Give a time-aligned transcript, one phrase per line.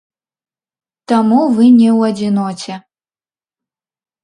[1.13, 2.73] Таму вы не ў адзіноце.